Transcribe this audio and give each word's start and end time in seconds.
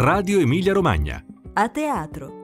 Radio 0.00 0.38
Emilia 0.38 0.72
Romagna. 0.72 1.20
A 1.54 1.68
teatro. 1.70 2.40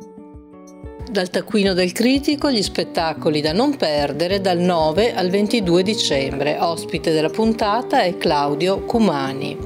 Dal 1.08 1.30
taccuino 1.30 1.72
del 1.72 1.92
critico 1.92 2.50
gli 2.50 2.60
spettacoli 2.60 3.40
da 3.40 3.52
non 3.52 3.76
perdere 3.76 4.40
dal 4.40 4.58
9 4.58 5.14
al 5.14 5.30
22 5.30 5.84
dicembre. 5.84 6.58
Ospite 6.58 7.12
della 7.12 7.30
puntata 7.30 8.02
è 8.02 8.16
Claudio 8.16 8.80
Cumani. 8.80 9.63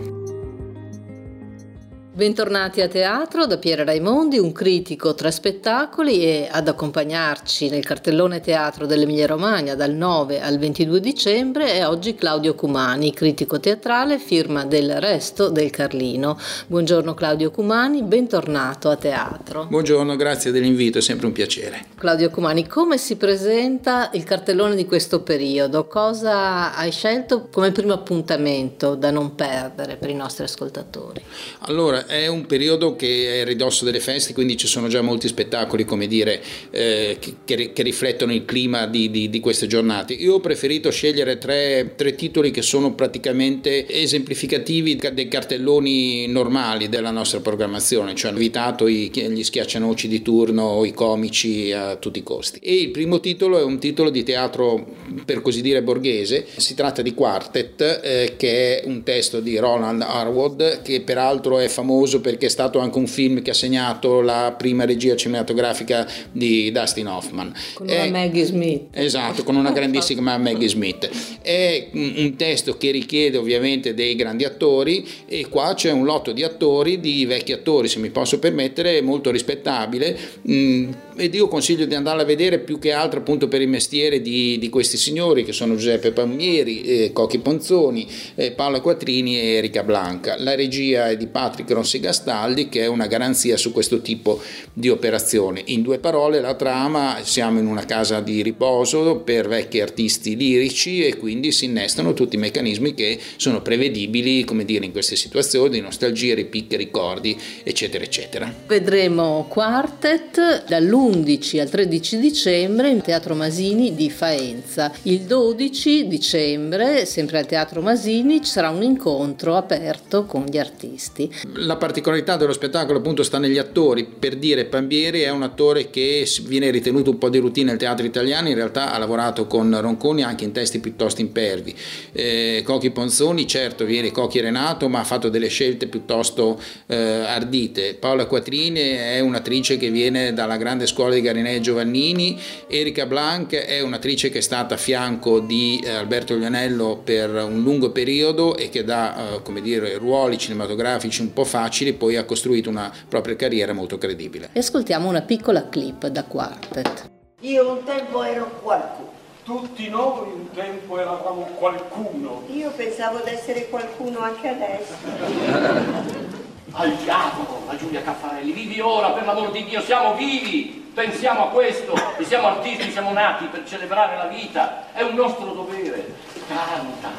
Bentornati 2.18 2.80
a 2.80 2.88
teatro 2.88 3.46
da 3.46 3.58
Piera 3.58 3.84
Raimondi, 3.84 4.40
un 4.40 4.50
critico 4.50 5.14
tra 5.14 5.30
spettacoli 5.30 6.24
e 6.24 6.48
ad 6.50 6.66
accompagnarci 6.66 7.68
nel 7.68 7.84
cartellone 7.84 8.40
teatro 8.40 8.86
dell'Emilia 8.86 9.28
Romagna 9.28 9.76
dal 9.76 9.92
9 9.92 10.40
al 10.40 10.58
22 10.58 10.98
dicembre 10.98 11.74
è 11.74 11.86
oggi 11.86 12.16
Claudio 12.16 12.56
Cumani, 12.56 13.12
critico 13.12 13.60
teatrale, 13.60 14.18
firma 14.18 14.64
del 14.64 15.00
Resto 15.00 15.48
del 15.48 15.70
Carlino. 15.70 16.36
Buongiorno 16.66 17.14
Claudio 17.14 17.52
Cumani, 17.52 18.02
bentornato 18.02 18.88
a 18.88 18.96
teatro. 18.96 19.66
Buongiorno, 19.66 20.16
grazie 20.16 20.50
dell'invito, 20.50 20.98
è 20.98 21.02
sempre 21.02 21.28
un 21.28 21.32
piacere. 21.32 21.84
Claudio 21.95 22.30
Cumani, 22.30 22.66
come 22.66 22.98
si 22.98 23.14
presenta 23.14 24.10
il 24.14 24.24
cartellone 24.24 24.74
di 24.74 24.87
questo 24.87 25.23
periodo? 25.23 25.87
Cosa 25.87 26.74
hai 26.74 26.90
scelto 26.90 27.46
come 27.52 27.70
primo 27.70 27.92
appuntamento 27.92 28.96
da 28.96 29.12
non 29.12 29.37
perdere 29.37 29.95
per 29.95 30.10
i 30.10 30.14
nostri 30.14 30.42
ascoltatori? 30.42 31.23
Allora, 31.60 32.06
è 32.08 32.26
un 32.26 32.46
periodo 32.46 32.96
che 32.96 33.42
è 33.42 33.44
ridosso 33.44 33.84
delle 33.84 34.00
feste, 34.00 34.32
quindi 34.32 34.56
ci 34.56 34.66
sono 34.66 34.88
già 34.88 35.02
molti 35.02 35.28
spettacoli, 35.28 35.84
come 35.84 36.06
dire, 36.06 36.42
eh, 36.70 37.18
che, 37.44 37.72
che, 37.72 37.82
riflettono 37.82 38.32
il 38.32 38.46
clima 38.46 38.86
di, 38.86 39.10
di, 39.10 39.28
di, 39.28 39.40
queste 39.40 39.66
giornate. 39.66 40.14
Io 40.14 40.34
ho 40.34 40.40
preferito 40.40 40.90
scegliere 40.90 41.36
tre, 41.36 41.92
tre, 41.96 42.14
titoli 42.14 42.50
che 42.50 42.62
sono 42.62 42.94
praticamente 42.94 43.86
esemplificativi 43.86 44.98
dei 45.12 45.28
cartelloni 45.28 46.26
normali 46.28 46.88
della 46.88 47.10
nostra 47.10 47.40
programmazione, 47.40 48.15
cioè 48.15 48.32
ho 48.32 48.37
evitato 48.37 48.87
i, 48.87 49.10
gli 49.12 49.45
schiaccianoci 49.45 50.09
di 50.09 50.22
turno 50.22 50.84
i 50.84 50.93
comici 50.93 51.70
a 51.72 51.96
tutti 51.96 52.20
i 52.20 52.22
costi. 52.22 52.59
E 52.62 52.74
il 52.74 52.90
primo 52.90 53.20
titolo 53.20 53.59
è 53.59 53.62
un 53.62 53.78
titolo 53.78 54.09
di 54.09 54.22
teatro, 54.22 54.87
per 55.26 55.43
così 55.43 55.60
dire, 55.60 55.82
borghese. 55.82 56.46
Si 56.56 56.74
tratta 56.74 57.02
di 57.02 57.12
Quartet, 57.12 58.00
eh, 58.02 58.34
che 58.38 58.80
è 58.80 58.87
un 58.87 59.02
testo 59.02 59.40
di 59.40 59.59
Roland 59.59 60.00
Harwood, 60.00 60.80
che 60.80 61.02
peraltro 61.02 61.59
è 61.59 61.68
famoso 61.68 61.96
famoso 61.99 62.21
perché 62.21 62.46
è 62.46 62.49
stato 62.49 62.79
anche 62.79 62.99
un 62.99 63.07
film 63.07 63.43
che 63.43 63.51
ha 63.51 63.54
segnato 63.54 64.21
la 64.21 64.54
prima 64.56 64.84
regia 64.84 65.16
cinematografica 65.16 66.09
di 66.31 66.71
Dustin 66.71 67.09
Hoffman. 67.09 67.53
Con 67.75 67.88
una 67.88 68.06
Maggie 68.10 68.44
Smith. 68.44 68.87
Esatto, 68.93 69.43
con 69.43 69.56
una 69.56 69.72
grandissima 69.72 70.37
Maggie 70.38 70.69
Smith. 70.69 71.09
È 71.43 71.88
un 71.93 72.34
testo 72.37 72.77
che 72.77 72.91
richiede 72.91 73.37
ovviamente 73.37 73.94
dei 73.94 74.15
grandi 74.15 74.44
attori 74.44 75.06
e 75.27 75.49
qua 75.49 75.75
c'è 75.75 75.91
un 75.91 76.05
lotto 76.05 76.32
di 76.32 76.44
attori, 76.44 77.00
di 77.00 77.25
vecchi 77.25 77.53
attori 77.53 77.88
se 77.88 77.99
mi 77.99 78.10
posso 78.10 78.38
permettere, 78.38 79.00
molto 79.00 79.31
rispettabile 79.31 80.16
mm, 80.49 80.91
ed 81.16 81.34
io 81.34 81.49
consiglio 81.49 81.84
di 81.84 81.94
andarla 81.94 82.22
a 82.22 82.25
vedere 82.25 82.60
più 82.60 82.78
che 82.78 82.93
altro 82.93 83.19
appunto 83.19 83.49
per 83.49 83.60
il 83.60 83.69
mestiere 83.69 84.21
di, 84.21 84.56
di 84.59 84.69
questi 84.69 84.97
signori 84.97 85.44
che 85.44 85.53
sono 85.53 85.75
Giuseppe 85.75 86.12
Palmieri, 86.12 86.83
eh, 86.83 87.12
Cocchi 87.12 87.38
Ponzoni, 87.38 88.06
eh, 88.37 88.53
Paola 88.53 88.81
Quattrini 88.81 89.37
e 89.37 89.47
Erika 89.55 89.83
Blanca. 89.83 90.37
La 90.38 90.55
regia 90.55 91.09
è 91.09 91.16
di 91.16 91.27
Patrick 91.27 91.72
Rossi 91.78 92.00
Gastaldi 92.00 92.69
che 92.69 92.82
è 92.82 92.87
una 92.87 93.06
garanzia 93.06 93.56
su 93.56 93.72
questo 93.72 94.00
tipo 94.00 94.41
di 94.72 94.88
operazione. 94.88 95.62
In 95.66 95.82
due 95.82 95.98
parole 95.98 96.41
la 96.41 96.54
trama, 96.54 97.19
siamo 97.22 97.59
in 97.59 97.66
una 97.66 97.84
casa 97.84 98.21
di 98.21 98.43
riposo 98.43 99.16
per 99.19 99.48
vecchi 99.48 99.81
artisti 99.81 100.37
lirici 100.37 101.04
e 101.04 101.16
quindi 101.16 101.53
si 101.53 101.66
innestano 101.66 102.15
tutti 102.15 102.37
i 102.37 102.38
meccanismi 102.38 102.94
che 102.94 103.19
sono 103.37 103.62
prevedibili, 103.62 104.44
come 104.44 104.65
dire, 104.65 104.84
in 104.84 104.93
queste 104.93 105.16
situazioni 105.16 105.81
nostalgia, 105.81 106.34
ripicche, 106.34 106.76
ricordi, 106.76 107.38
eccetera, 107.62 108.04
eccetera. 108.04 108.53
Vedremo 108.66 109.47
Quartet 109.49 110.65
dall'11 110.66 111.60
al 111.60 111.71
13 111.71 112.19
dicembre 112.19 112.91
in 112.91 113.00
Teatro 113.00 113.34
Masini 113.34 113.95
di 113.95 114.10
Faenza. 114.10 114.93
Il 115.03 115.21
12 115.21 116.09
dicembre, 116.09 117.06
sempre 117.06 117.39
al 117.39 117.47
Teatro 117.47 117.81
Masini, 117.81 118.43
ci 118.43 118.50
sarà 118.50 118.71
un 118.71 118.83
incontro 118.83 119.56
aperto 119.56 120.25
con 120.25 120.45
gli 120.45 120.59
artisti. 120.59 121.31
La 121.69 121.77
particolarità 121.77 122.37
dello 122.37 122.55
spettacolo 122.55 122.97
appunto 122.97 123.23
sta 123.23 123.37
negli 123.37 123.59
attori, 123.59 124.06
per 124.06 124.37
dire 124.37 124.65
Pambieri 124.65 125.21
è 125.21 125.29
un 125.29 125.43
attore 125.43 125.91
che 125.91 126.27
viene 126.45 126.71
ritenuto 126.71 127.11
un 127.11 127.19
po' 127.19 127.29
di 127.29 127.37
routine 127.37 127.69
nel 127.69 127.77
teatro 127.77 128.06
italiano, 128.06 128.49
in 128.49 128.55
realtà 128.55 128.91
ha 128.91 128.97
lavorato 128.97 129.47
con 129.47 129.78
Ronconi 129.78 130.23
anche 130.23 130.45
in 130.45 130.53
testi 130.53 130.81
piuttosto 130.81 131.21
impervi. 131.21 131.77
Eh, 132.12 132.62
Cocchi 132.65 132.91
Ponzoni 132.91 133.47
certo 133.47 133.84
viene 133.84 134.11
Cocchi 134.12 134.41
Renato 134.41 134.89
ma 134.89 135.01
ha 135.01 135.05
fatto 135.05 135.28
delle 135.28 135.49
scelte 135.49 135.89
piuttosto 135.89 136.59
eh, 136.87 136.97
ardite. 136.97 137.99
Paola 138.01 138.25
Quattrini 138.25 138.81
è 138.81 139.21
un'attrice 139.21 139.77
che 139.77 139.91
viene 139.91 140.33
dalla 140.33 140.57
grande 140.57 140.87
scuola 140.87 141.12
di 141.12 141.21
Garinè 141.21 141.57
e 141.57 141.61
Giovannini, 141.61 142.41
Erika 142.67 143.05
Blanc 143.05 143.55
è 143.55 143.83
un'attrice 143.83 144.31
che 144.31 144.39
è 144.39 144.41
stata 144.41 144.77
a 144.77 144.78
fianco 144.78 145.41
di 145.41 145.83
eh, 145.84 145.91
Alberto 145.91 146.34
Lionello 146.34 146.99
per 147.05 147.28
un 147.28 147.62
lungo 147.62 147.91
periodo 147.91 148.57
e 148.57 148.71
che 148.71 148.84
dà 148.84 149.34
eh, 149.34 149.43
come 149.43 149.61
dire, 149.61 149.99
ruoli 149.99 150.39
cinematografici 150.39 151.21
un 151.21 151.34
po' 151.34 151.45
facili 151.45 151.57
facili, 151.59 151.93
poi 151.93 152.17
ha 152.17 152.25
costruito 152.25 152.71
una 152.71 152.93
propria 153.09 153.35
carriera 153.35 153.73
molto 153.73 153.99
credibile. 153.99 154.51
E 154.53 154.61
ascoltiamo 154.61 155.09
una 155.09 155.23
piccola 155.23 155.69
clip 155.69 156.07
da 156.07 156.23
Quartet. 156.23 157.11
Io 157.41 157.71
un 157.71 157.85
tempo 157.85 158.23
ero 158.23 158.61
qualcuno. 158.63 159.17
Tutti 159.43 159.89
noi 159.89 160.29
un 160.33 160.51
tempo 160.53 160.99
eravamo 160.99 161.43
qualcuno. 161.59 162.45
Io 162.53 162.71
pensavo 162.71 163.21
di 163.25 163.31
essere 163.31 163.69
qualcuno 163.69 164.21
anche 164.21 164.49
adesso. 164.49 164.95
Al 166.71 166.95
diavolo, 166.97 167.63
la 167.67 167.77
Giulia 167.77 168.03
Caffarelli, 168.03 168.53
vivi 168.53 168.79
ora, 168.79 169.11
per 169.11 169.25
l'amor 169.25 169.51
di 169.51 169.65
Dio, 169.65 169.81
siamo 169.81 170.15
vivi! 170.15 170.87
Pensiamo 170.95 171.47
a 171.47 171.49
questo, 171.51 171.95
e 172.19 172.25
siamo 172.25 172.49
artisti, 172.49 172.91
siamo 172.91 173.13
nati 173.13 173.47
per 173.47 173.63
celebrare 173.65 174.17
la 174.17 174.27
vita, 174.27 174.93
è 174.93 175.03
un 175.03 175.15
nostro 175.15 175.53
dovere. 175.53 176.13
Canta 176.49 177.11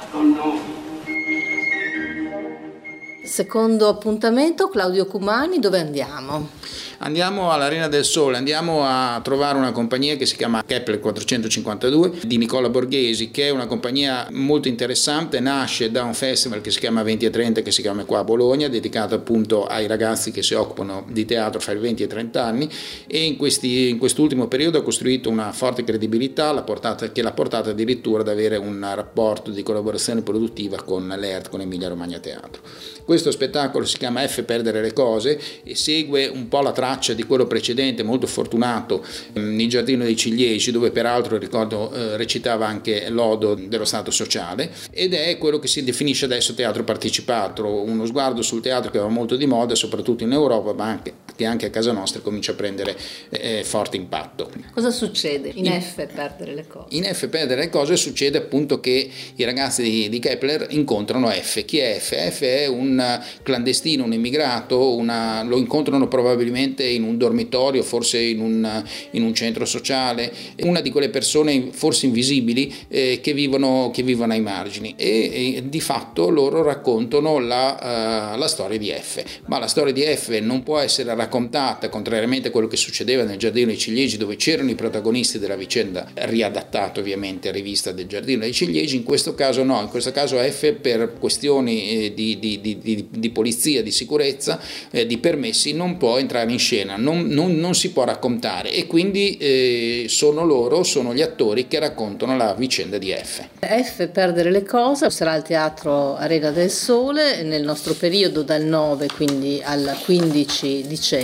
Secondo 3.39 3.87
appuntamento, 3.87 4.67
Claudio 4.67 5.05
Cumani, 5.05 5.59
dove 5.59 5.79
andiamo? 5.79 6.49
Andiamo 6.97 7.51
all'Arena 7.51 7.87
del 7.87 8.03
Sole, 8.03 8.35
andiamo 8.35 8.83
a 8.83 9.21
trovare 9.23 9.57
una 9.57 9.71
compagnia 9.71 10.17
che 10.17 10.25
si 10.25 10.35
chiama 10.35 10.61
Kepler 10.65 10.99
452 10.99 12.19
di 12.25 12.35
Nicola 12.37 12.67
Borghesi, 12.67 13.31
che 13.31 13.47
è 13.47 13.49
una 13.49 13.67
compagnia 13.67 14.27
molto 14.31 14.67
interessante, 14.67 15.39
nasce 15.39 15.89
da 15.89 16.03
un 16.03 16.13
festival 16.13 16.59
che 16.59 16.69
si 16.69 16.79
chiama 16.79 17.01
20 17.01 17.25
e 17.25 17.29
30, 17.29 17.61
che 17.61 17.71
si 17.71 17.81
chiama 17.81 18.03
qua 18.03 18.19
a 18.19 18.23
Bologna, 18.25 18.67
dedicato 18.67 19.15
appunto 19.15 19.65
ai 19.65 19.87
ragazzi 19.87 20.31
che 20.31 20.43
si 20.43 20.55
occupano 20.55 21.05
di 21.07 21.23
teatro 21.23 21.61
fra 21.61 21.71
i 21.71 21.77
20 21.77 22.01
e 22.01 22.05
i 22.05 22.09
30 22.09 22.43
anni 22.43 22.69
e 23.07 23.23
in, 23.23 23.37
questi, 23.37 23.87
in 23.87 23.97
quest'ultimo 23.97 24.49
periodo 24.49 24.79
ha 24.79 24.83
costruito 24.83 25.29
una 25.29 25.53
forte 25.53 25.85
credibilità 25.85 26.51
l'ha 26.51 26.63
portata, 26.63 27.09
che 27.13 27.21
l'ha 27.21 27.31
portata 27.31 27.69
addirittura 27.69 28.19
ad 28.19 28.27
avere 28.27 28.57
un 28.57 28.85
rapporto 28.93 29.51
di 29.51 29.63
collaborazione 29.63 30.23
produttiva 30.23 30.83
con 30.83 31.07
l'ERT, 31.07 31.47
con 31.47 31.61
Emilia 31.61 31.87
Romagna 31.87 32.19
Teatro. 32.19 32.61
Questo 33.05 33.28
spettacolo 33.31 33.85
si 33.85 33.97
chiama 33.97 34.27
F 34.27 34.43
Perdere 34.43 34.81
le 34.81 34.93
cose 34.93 35.39
e 35.63 35.75
segue 35.75 36.27
un 36.27 36.47
po' 36.47 36.61
la 36.61 36.71
traccia 36.71 37.13
di 37.13 37.23
quello 37.23 37.47
precedente, 37.47 38.03
molto 38.03 38.27
fortunato, 38.27 39.05
mm, 39.37 39.59
in 39.59 39.69
Giardino 39.69 40.03
dei 40.03 40.15
Ciliegi, 40.15 40.71
dove 40.71 40.91
peraltro 40.91 41.37
ricordo 41.37 41.91
eh, 41.91 42.17
recitava 42.17 42.67
anche 42.67 43.09
Lodo 43.09 43.55
dello 43.55 43.85
Stato 43.85 44.11
sociale, 44.11 44.71
ed 44.91 45.13
è 45.13 45.37
quello 45.37 45.59
che 45.59 45.67
si 45.67 45.83
definisce 45.83 46.25
adesso 46.25 46.53
teatro 46.53 46.83
partecipato, 46.83 47.65
uno 47.65 48.05
sguardo 48.05 48.41
sul 48.41 48.61
teatro 48.61 48.91
che 48.91 48.99
va 48.99 49.07
molto 49.07 49.35
di 49.35 49.45
moda, 49.45 49.75
soprattutto 49.75 50.23
in 50.23 50.31
Europa, 50.31 50.73
ma 50.73 50.85
anche, 50.85 51.13
che 51.39 51.45
anche 51.45 51.67
a 51.67 51.69
casa 51.69 51.93
nostra 51.93 52.19
comincia 52.19 52.51
a 52.51 52.55
prendere 52.55 52.97
eh, 53.29 53.63
forte 53.63 53.95
impatto. 53.95 54.51
Cosa 54.73 54.91
succede 54.91 55.53
in, 55.55 55.67
in, 55.67 55.81
F 55.81 56.05
perdere 56.13 56.53
le 56.53 56.67
cose? 56.67 56.87
In 56.97 57.05
F 57.05 57.29
perdere 57.29 57.61
le 57.61 57.69
cose 57.69 57.95
succede 57.95 58.37
appunto 58.37 58.81
che 58.81 59.09
i 59.35 59.43
ragazzi 59.45 59.81
di, 59.81 60.09
di 60.09 60.19
Kepler 60.19 60.67
incontrano 60.71 61.29
F. 61.29 61.63
Chi 61.63 61.77
è 61.77 61.97
F? 61.97 62.13
F 62.13 62.41
è 62.41 62.67
un 62.67 63.23
clandestino, 63.41 64.03
un 64.03 64.11
immigrato, 64.11 64.95
una, 64.95 65.43
lo 65.43 65.57
incontrano 65.57 66.09
probabilmente 66.09 66.47
probabilmente 66.49 66.85
in 66.85 67.03
un 67.03 67.17
dormitorio, 67.17 67.83
forse 67.83 68.19
in 68.19 68.41
un, 68.41 68.83
in 69.11 69.23
un 69.23 69.33
centro 69.33 69.63
sociale, 69.63 70.31
una 70.63 70.81
di 70.81 70.91
quelle 70.91 71.09
persone 71.09 71.69
forse 71.71 72.05
invisibili 72.05 72.73
eh, 72.89 73.19
che, 73.21 73.33
vivono, 73.33 73.91
che, 73.93 74.03
vivono, 74.03 74.33
ai 74.33 74.41
margini 74.41 74.93
e, 74.97 75.55
e, 75.55 75.69
di 75.69 75.79
fatto 75.79 76.29
loro 76.29 76.61
raccontano 76.61 77.39
la, 77.39 78.33
uh, 78.35 78.37
la 78.37 78.47
storia 78.47 78.77
di 78.77 78.89
F, 78.89 79.23
ma 79.45 79.59
la 79.59 79.67
storia 79.67 79.93
di 79.93 80.01
F 80.01 80.37
non 80.39 80.63
può 80.63 80.79
essere 80.79 81.07
raccontata 81.15 81.28
raccontata, 81.29 81.89
contrariamente 81.89 82.47
a 82.47 82.51
quello 82.51 82.67
che 82.67 82.75
succedeva 82.75 83.23
nel 83.23 83.37
Giardino 83.37 83.67
dei 83.67 83.77
Ciliegi, 83.77 84.17
dove 84.17 84.35
c'erano 84.35 84.71
i 84.71 84.75
protagonisti 84.75 85.37
della 85.37 85.55
vicenda, 85.55 86.07
riadattato 86.15 86.99
ovviamente 86.99 87.49
a 87.49 87.51
rivista 87.51 87.91
del 87.91 88.07
Giardino 88.07 88.39
dei 88.41 88.51
Ciliegi, 88.51 88.95
in 88.95 89.03
questo 89.03 89.35
caso 89.35 89.63
no, 89.63 89.79
in 89.79 89.89
questo 89.89 90.11
caso 90.11 90.37
F 90.37 90.73
per 90.73 91.13
questioni 91.19 92.05
eh, 92.05 92.13
di, 92.15 92.39
di, 92.39 92.59
di, 92.59 93.07
di, 93.09 93.29
polizia, 93.29 93.83
di 93.83 93.91
sicurezza, 93.91 94.59
eh, 94.89 95.05
di 95.05 95.19
permessi, 95.19 95.73
non 95.73 95.97
può 95.97 96.17
entrare 96.17 96.51
in 96.51 96.57
scena, 96.57 96.97
non, 96.97 97.27
non, 97.27 97.55
non 97.55 97.75
si 97.75 97.91
può 97.91 98.03
raccontare 98.03 98.73
e 98.73 98.87
quindi 98.87 99.37
eh, 99.37 100.05
sono 100.07 100.43
loro, 100.43 100.83
sono 100.83 101.13
gli 101.13 101.21
attori 101.21 101.67
che 101.67 101.77
raccontano 101.77 102.35
la 102.35 102.55
vicenda 102.55 102.97
di 102.97 103.11
F. 103.11 103.47
F 103.59 104.07
Perdere 104.07 104.49
le 104.49 104.63
cose 104.63 105.09
sarà 105.11 105.33
al 105.33 105.43
Teatro 105.43 106.15
Arena 106.15 106.49
del 106.49 106.71
Sole 106.71 107.43
nel 107.43 107.63
nostro 107.63 107.93
periodo 107.93 108.41
dal 108.41 108.63
9 108.63 109.07
quindi 109.15 109.61
al 109.63 109.95
15 110.03 110.87
dicembre. 110.87 111.18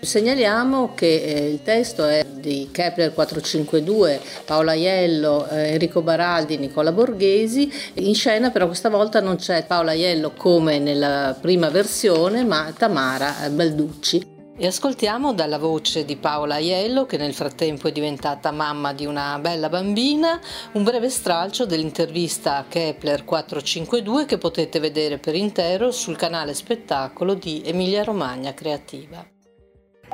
Segnaliamo 0.00 0.94
che 0.94 1.16
eh, 1.16 1.50
il 1.50 1.62
testo 1.62 2.04
è 2.04 2.24
di 2.24 2.68
Kepler 2.70 3.12
452, 3.12 4.20
Paola 4.44 4.72
Aiello, 4.72 5.48
eh, 5.48 5.72
Enrico 5.72 6.02
Baraldi, 6.02 6.58
Nicola 6.58 6.92
Borghesi. 6.92 7.70
In 7.94 8.14
scena 8.14 8.50
però 8.50 8.66
questa 8.66 8.90
volta 8.90 9.20
non 9.20 9.36
c'è 9.36 9.64
Paola 9.64 9.90
Aiello 9.90 10.32
come 10.36 10.78
nella 10.78 11.36
prima 11.40 11.68
versione 11.70 12.44
ma 12.44 12.72
Tamara 12.76 13.34
Balducci. 13.50 14.32
E 14.56 14.68
ascoltiamo 14.68 15.32
dalla 15.32 15.58
voce 15.58 16.04
di 16.04 16.14
Paola 16.14 16.54
Aiello, 16.54 17.06
che 17.06 17.16
nel 17.16 17.34
frattempo 17.34 17.88
è 17.88 17.92
diventata 17.92 18.52
mamma 18.52 18.92
di 18.92 19.04
una 19.04 19.36
bella 19.40 19.68
bambina, 19.68 20.38
un 20.74 20.84
breve 20.84 21.10
stralcio 21.10 21.66
dell'intervista 21.66 22.58
a 22.58 22.64
Kepler 22.68 23.24
452 23.24 24.26
che 24.26 24.38
potete 24.38 24.78
vedere 24.78 25.18
per 25.18 25.34
intero 25.34 25.90
sul 25.90 26.14
canale 26.14 26.54
spettacolo 26.54 27.34
di 27.34 27.62
Emilia 27.64 28.04
Romagna 28.04 28.54
Creativa. 28.54 29.33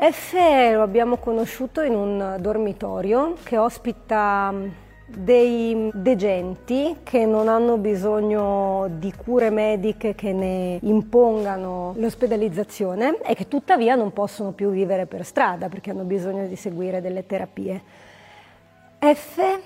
F 0.03 0.33
lo 0.73 0.81
abbiamo 0.81 1.19
conosciuto 1.19 1.83
in 1.83 1.95
un 1.95 2.37
dormitorio 2.41 3.35
che 3.43 3.59
ospita 3.59 4.51
dei 5.05 5.91
degenti 5.93 7.01
che 7.03 7.27
non 7.27 7.49
hanno 7.49 7.77
bisogno 7.77 8.89
di 8.93 9.13
cure 9.13 9.51
mediche 9.51 10.15
che 10.15 10.33
ne 10.33 10.79
impongano 10.81 11.93
l'ospedalizzazione 11.99 13.21
e 13.21 13.35
che 13.35 13.47
tuttavia 13.47 13.95
non 13.95 14.15
possono 14.15 14.53
più 14.53 14.71
vivere 14.71 15.05
per 15.05 15.23
strada 15.27 15.69
perché 15.69 15.91
hanno 15.91 16.05
bisogno 16.05 16.47
di 16.47 16.57
seguire 16.57 17.03
delle 17.03 17.27
terapie. 17.27 17.83
F 19.01 19.61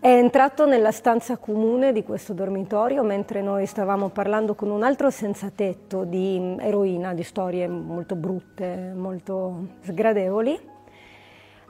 è 0.00 0.08
entrato 0.08 0.64
nella 0.64 0.92
stanza 0.92 1.38
comune 1.38 1.92
di 1.92 2.04
questo 2.04 2.32
dormitorio 2.32 3.02
mentre 3.02 3.42
noi 3.42 3.66
stavamo 3.66 4.10
parlando 4.10 4.54
con 4.54 4.70
un 4.70 4.84
altro 4.84 5.10
senza 5.10 5.50
tetto 5.52 6.04
di 6.04 6.56
eroina, 6.60 7.14
di 7.14 7.24
storie 7.24 7.66
molto 7.66 8.14
brutte, 8.14 8.92
molto 8.94 9.66
sgradevoli. 9.82 10.56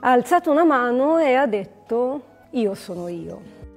Ha 0.01 0.11
alzato 0.11 0.51
una 0.51 0.63
mano 0.63 1.17
e 1.17 1.33
ha 1.33 1.47
detto 1.47 2.21
io 2.51 2.75
sono 2.75 3.07
io. 3.07 3.68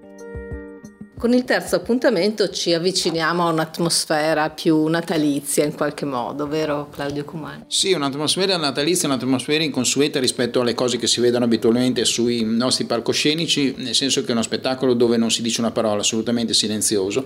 Con 1.22 1.34
il 1.34 1.44
terzo 1.44 1.76
appuntamento 1.76 2.50
ci 2.50 2.74
avviciniamo 2.74 3.46
a 3.46 3.52
un'atmosfera 3.52 4.50
più 4.50 4.84
natalizia 4.88 5.64
in 5.64 5.72
qualche 5.72 6.04
modo, 6.04 6.48
vero 6.48 6.88
Claudio 6.90 7.24
Cumani? 7.24 7.62
Sì, 7.69 7.92
un'atmosfera 7.92 8.56
natalizia, 8.56 9.06
un'atmosfera 9.06 9.62
inconsueta 9.62 10.19
rispetto 10.19 10.62
alle 10.62 10.74
cose 10.74 10.96
che 10.96 11.06
si 11.06 11.20
vedono 11.20 11.44
abitualmente 11.44 12.04
sui 12.04 12.42
nostri 12.42 12.86
palcoscenici, 12.86 13.72
nel 13.76 13.94
senso 13.94 14.22
che 14.22 14.30
è 14.30 14.32
uno 14.32 14.42
spettacolo 14.42 14.94
dove 14.94 15.16
non 15.16 15.30
si 15.30 15.42
dice 15.42 15.60
una 15.60 15.70
parola, 15.70 16.00
assolutamente 16.00 16.54
silenzioso. 16.54 17.25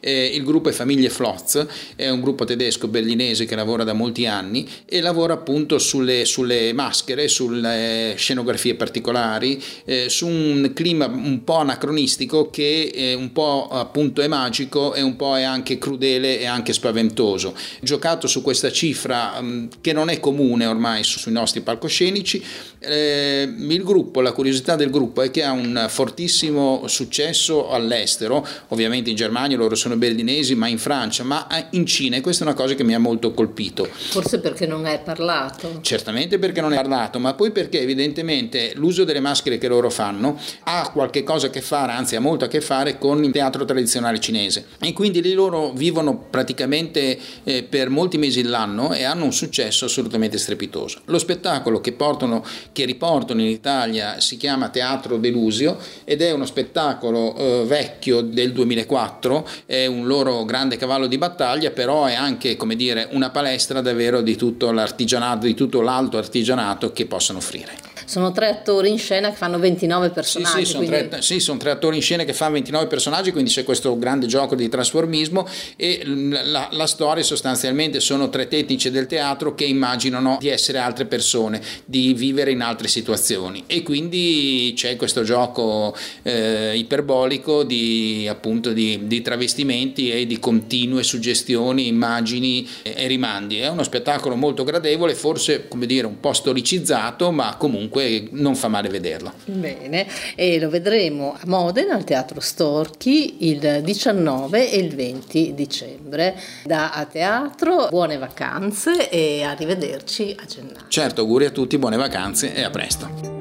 Eh, 0.00 0.24
il 0.34 0.42
gruppo 0.42 0.70
è 0.70 0.72
Famiglie 0.72 1.08
Flotz, 1.08 1.64
è 1.94 2.08
un 2.08 2.20
gruppo 2.20 2.44
tedesco 2.44 2.88
berlinese 2.88 3.44
che 3.44 3.54
lavora 3.54 3.84
da 3.84 3.92
molti 3.92 4.26
anni 4.26 4.68
e 4.84 5.00
lavora 5.00 5.34
appunto 5.34 5.78
sulle, 5.78 6.24
sulle 6.24 6.72
maschere, 6.72 7.28
sulle 7.28 8.14
scenografie 8.16 8.74
particolari, 8.74 9.62
eh, 9.84 10.08
su 10.08 10.26
un 10.26 10.72
clima 10.74 11.06
un 11.06 11.44
po' 11.44 11.58
anacronistico 11.58 12.50
che 12.50 12.90
è 12.92 13.14
un 13.14 13.34
po' 13.36 13.68
appunto 13.70 14.22
è 14.22 14.28
magico 14.28 14.94
e 14.94 15.02
un 15.02 15.14
po' 15.14 15.36
è 15.36 15.42
anche 15.42 15.76
crudele 15.76 16.40
e 16.40 16.46
anche 16.46 16.72
spaventoso. 16.72 17.54
Giocato 17.82 18.26
su 18.26 18.40
questa 18.40 18.72
cifra 18.72 19.34
um, 19.38 19.68
che 19.82 19.92
non 19.92 20.08
è 20.08 20.18
comune 20.20 20.64
ormai 20.64 21.04
su, 21.04 21.18
sui 21.18 21.32
nostri 21.32 21.60
palcoscenici, 21.60 22.42
eh, 22.78 23.46
il 23.58 23.82
gruppo, 23.84 24.22
la 24.22 24.32
curiosità 24.32 24.74
del 24.74 24.88
gruppo 24.88 25.20
è 25.20 25.30
che 25.30 25.42
ha 25.42 25.52
un 25.52 25.84
fortissimo 25.90 26.84
successo 26.86 27.68
all'estero, 27.68 28.46
ovviamente 28.68 29.10
in 29.10 29.16
Germania 29.16 29.58
loro 29.58 29.74
sono 29.74 29.96
berlinesi, 29.96 30.54
ma 30.54 30.68
in 30.68 30.78
Francia, 30.78 31.22
ma 31.22 31.46
in 31.72 31.84
Cina 31.84 32.16
e 32.16 32.22
questa 32.22 32.44
è 32.44 32.46
una 32.46 32.56
cosa 32.56 32.72
che 32.72 32.84
mi 32.84 32.94
ha 32.94 32.98
molto 32.98 33.34
colpito. 33.34 33.86
Forse 33.86 34.40
perché 34.40 34.64
non 34.66 34.86
è 34.86 34.98
parlato. 35.00 35.80
Certamente 35.82 36.38
perché 36.38 36.62
non 36.62 36.72
è 36.72 36.76
parlato, 36.76 37.18
ma 37.18 37.34
poi 37.34 37.50
perché 37.50 37.82
evidentemente 37.82 38.72
l'uso 38.76 39.04
delle 39.04 39.20
maschere 39.20 39.58
che 39.58 39.68
loro 39.68 39.90
fanno 39.90 40.40
ha 40.62 40.90
qualche 40.90 41.22
cosa 41.22 41.48
a 41.48 41.50
che 41.50 41.60
fare, 41.60 41.92
anzi 41.92 42.16
ha 42.16 42.20
molto 42.20 42.46
a 42.46 42.48
che 42.48 42.62
fare 42.62 42.96
con 42.96 43.24
il 43.26 43.32
teatro 43.32 43.64
tradizionale 43.64 44.18
cinese 44.20 44.66
e 44.80 44.92
quindi 44.92 45.20
lì 45.20 45.32
loro 45.32 45.72
vivono 45.72 46.16
praticamente 46.30 47.18
eh, 47.44 47.62
per 47.62 47.90
molti 47.90 48.18
mesi 48.18 48.42
l'anno 48.42 48.92
e 48.92 49.04
hanno 49.04 49.24
un 49.24 49.32
successo 49.32 49.84
assolutamente 49.86 50.38
strepitoso. 50.38 51.00
Lo 51.06 51.18
spettacolo 51.18 51.80
che, 51.80 51.92
portano, 51.92 52.44
che 52.72 52.84
riportano 52.84 53.40
in 53.40 53.48
Italia 53.48 54.20
si 54.20 54.36
chiama 54.36 54.68
Teatro 54.68 55.16
Delusio 55.18 55.78
ed 56.04 56.22
è 56.22 56.30
uno 56.30 56.46
spettacolo 56.46 57.34
eh, 57.36 57.64
vecchio 57.66 58.20
del 58.20 58.52
2004, 58.52 59.48
è 59.66 59.86
un 59.86 60.06
loro 60.06 60.44
grande 60.44 60.76
cavallo 60.76 61.06
di 61.06 61.18
battaglia, 61.18 61.70
però 61.70 62.06
è 62.06 62.14
anche 62.14 62.56
come 62.56 62.76
dire 62.76 63.08
una 63.12 63.30
palestra 63.30 63.80
davvero 63.80 64.20
di 64.22 64.36
tutto 64.36 64.70
l'artigianato, 64.70 65.46
di 65.46 65.54
tutto 65.54 65.80
l'alto 65.80 66.18
artigianato 66.18 66.92
che 66.92 67.06
possono 67.06 67.38
offrire. 67.38 67.85
Sono 68.06 68.30
tre 68.30 68.48
attori 68.48 68.88
in 68.88 68.98
scena 68.98 69.30
che 69.30 69.36
fanno 69.36 69.58
29 69.58 70.10
personaggi. 70.10 70.58
Sì, 70.58 70.64
sì, 70.64 70.70
sono, 70.70 70.86
quindi... 70.86 71.08
tre, 71.08 71.22
sì, 71.22 71.40
sono 71.40 71.58
tre 71.58 71.70
attori 71.70 71.96
in 71.96 72.02
scena 72.02 72.22
che 72.22 72.32
fanno 72.32 72.52
29 72.52 72.86
personaggi, 72.86 73.32
quindi 73.32 73.50
c'è 73.50 73.64
questo 73.64 73.98
grande 73.98 74.26
gioco 74.26 74.54
di 74.54 74.68
trasformismo 74.68 75.46
e 75.74 76.02
la, 76.04 76.68
la 76.70 76.86
storia 76.86 77.24
sostanzialmente 77.24 77.98
sono 77.98 78.28
tre 78.28 78.46
tecnici 78.46 78.90
del 78.90 79.06
teatro 79.06 79.54
che 79.54 79.64
immaginano 79.64 80.38
di 80.40 80.48
essere 80.48 80.78
altre 80.78 81.06
persone, 81.06 81.60
di 81.84 82.14
vivere 82.14 82.52
in 82.52 82.60
altre 82.60 82.86
situazioni 82.86 83.64
e 83.66 83.82
quindi 83.82 84.72
c'è 84.76 84.94
questo 84.94 85.24
gioco 85.24 85.94
eh, 86.22 86.76
iperbolico 86.76 87.64
di, 87.64 88.26
appunto, 88.30 88.72
di, 88.72 89.00
di, 89.06 89.20
travestimenti 89.20 90.12
e 90.12 90.26
di 90.26 90.38
continue 90.38 91.02
suggestioni, 91.02 91.88
immagini 91.88 92.68
e 92.82 93.06
rimandi. 93.08 93.58
È 93.58 93.68
uno 93.68 93.82
spettacolo 93.82 94.36
molto 94.36 94.62
gradevole, 94.62 95.14
forse 95.16 95.66
come 95.66 95.86
dire 95.86 96.06
un 96.06 96.20
po' 96.20 96.32
storicizzato, 96.32 97.32
ma 97.32 97.56
comunque 97.56 97.95
comunque 97.96 98.28
non 98.32 98.54
fa 98.54 98.68
male 98.68 98.88
vederlo. 98.88 99.32
Bene, 99.46 100.06
e 100.34 100.60
lo 100.60 100.68
vedremo 100.68 101.34
a 101.34 101.40
Modena 101.46 101.94
al 101.94 102.04
Teatro 102.04 102.40
Storchi 102.40 103.48
il 103.48 103.80
19 103.82 104.70
e 104.70 104.76
il 104.76 104.94
20 104.94 105.54
dicembre. 105.54 106.38
Da 106.64 106.92
a 106.92 107.04
teatro, 107.06 107.88
buone 107.88 108.18
vacanze 108.18 109.08
e 109.08 109.42
arrivederci 109.42 110.36
a 110.38 110.44
gennaio. 110.44 110.86
Certo, 110.88 111.22
auguri 111.22 111.46
a 111.46 111.50
tutti, 111.50 111.78
buone 111.78 111.96
vacanze 111.96 112.54
e 112.54 112.62
a 112.62 112.70
presto. 112.70 113.35